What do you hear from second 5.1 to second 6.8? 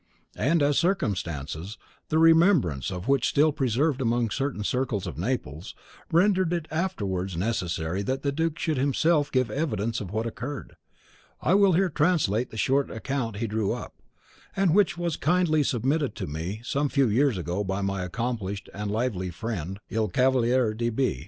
Naples, rendered it